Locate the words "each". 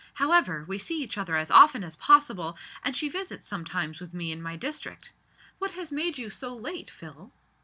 1.03-1.15